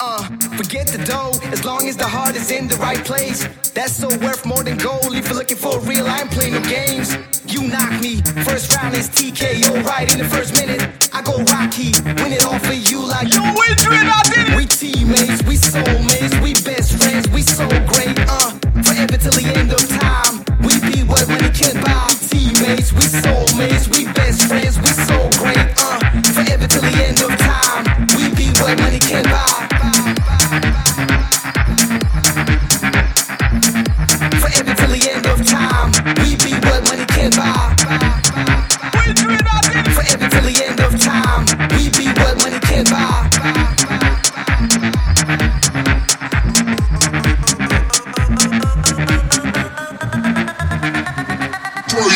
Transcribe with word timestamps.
Uh, 0.00 0.24
forget 0.56 0.88
the 0.88 1.02
dough, 1.06 1.30
as 1.52 1.64
long 1.64 1.86
as 1.86 1.96
the 1.96 2.06
heart 2.06 2.34
is 2.34 2.50
in 2.50 2.66
the 2.66 2.74
right 2.76 3.04
place. 3.04 3.46
That's 3.70 3.92
so 3.92 4.08
worth 4.18 4.44
more 4.44 4.64
than 4.64 4.76
gold. 4.76 5.14
If 5.14 5.26
you're 5.28 5.38
looking 5.38 5.56
for 5.56 5.78
real, 5.80 6.06
I 6.06 6.22
ain't 6.22 6.30
playing 6.30 6.54
no 6.54 6.62
games. 6.62 7.16
You 7.46 7.68
knock 7.68 8.00
me, 8.00 8.20
first 8.42 8.74
round 8.74 8.96
is 8.96 9.08
TKO 9.08 9.84
right 9.84 10.10
in 10.12 10.18
the 10.18 10.28
first 10.28 10.54
minute. 10.54 10.82
I 11.12 11.22
go 11.22 11.38
Rocky, 11.44 11.92
win 12.22 12.32
it 12.32 12.44
all 12.44 12.58
for 12.58 12.72
you 12.74 12.98
like 13.06 13.32
Yo, 13.32 13.42
Adrian, 13.70 14.08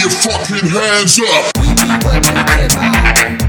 your 0.06 0.14
fucking 0.14 0.68
hands 0.68 1.18
up. 3.40 3.45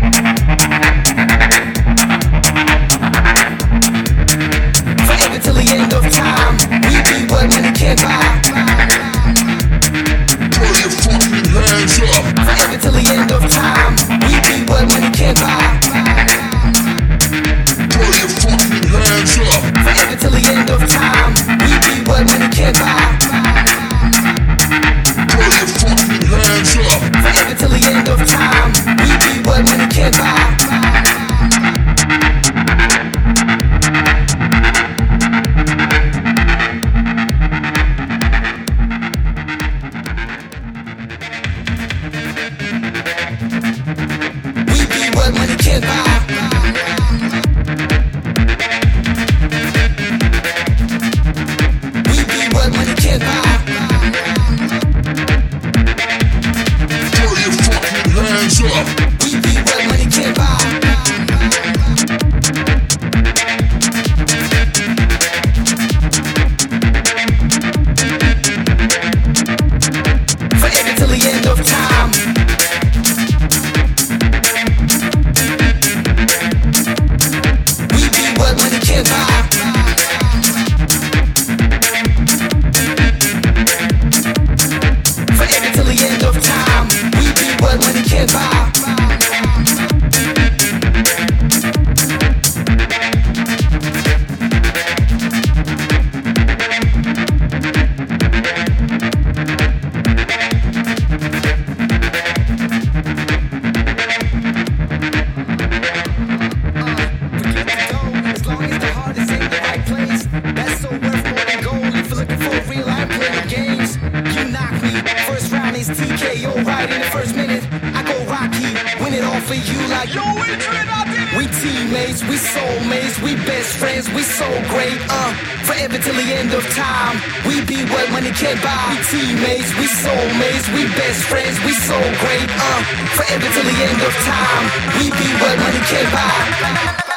For 119.48 119.56
you 119.56 119.80
like 119.88 120.12
Yo, 120.14 120.28
Adrian, 120.28 120.92
I 120.92 121.08
did 121.08 121.24
it. 121.24 121.40
we 121.40 121.48
teammates, 121.48 122.20
we 122.28 122.36
soulmates, 122.36 123.16
we 123.24 123.40
best 123.48 123.80
friends, 123.80 124.12
we 124.12 124.22
so 124.22 124.44
great, 124.68 125.00
uh, 125.08 125.32
forever 125.64 125.96
till 125.96 126.20
the 126.20 126.28
end 126.36 126.52
of 126.52 126.68
time. 126.76 127.16
We 127.48 127.64
be 127.64 127.80
what 127.88 128.12
money 128.12 128.36
can't 128.36 128.60
buy. 128.60 128.76
We 128.92 129.00
teammates, 129.08 129.72
we 129.80 129.88
soulmates, 129.88 130.68
we 130.76 130.84
best 131.00 131.24
friends, 131.32 131.56
we 131.64 131.72
so 131.72 131.96
great, 132.20 132.50
uh, 132.60 132.82
forever 133.16 133.48
till 133.48 133.64
the 133.72 133.80
end 133.88 134.00
of 134.04 134.14
time. 134.28 134.64
We 135.00 135.16
be 135.16 135.30
what 135.40 135.56
money 135.64 135.82
can't 135.88 136.12
buy. 136.12 137.08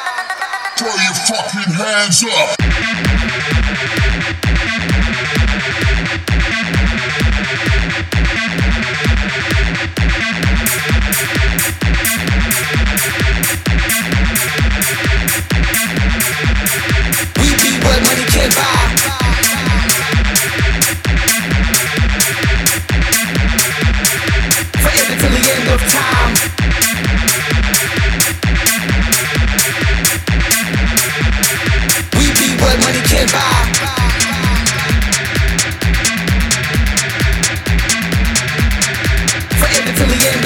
Throw 0.79 0.95
your 1.03 1.17
fucking 1.27 1.75
hands 1.75 2.23
up. 2.23 2.55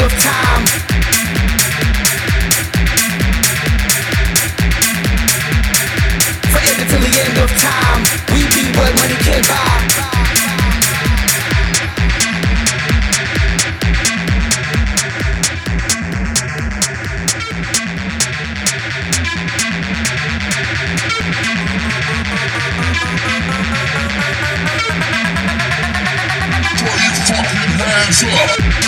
Of 0.06 0.12
time. 0.20 0.66
The 6.96 7.22
end 7.22 7.38
of 7.38 7.52
time. 7.60 8.02
We 8.34 8.42
be 8.54 8.72
what 8.78 8.96
money 8.96 9.16
can 9.26 9.42
buy. 9.44 9.66
Throw 26.78 26.96
your 26.96 27.13
fucking 27.28 27.72
hands 27.80 28.24
up. 28.24 28.85